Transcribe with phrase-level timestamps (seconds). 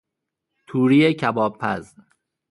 [0.67, 1.95] توری کباب پز